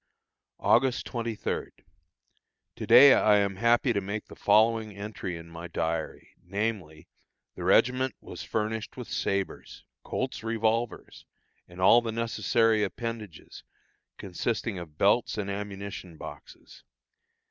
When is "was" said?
8.19-8.41